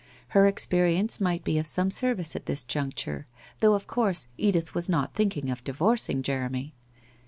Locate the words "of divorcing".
5.51-6.23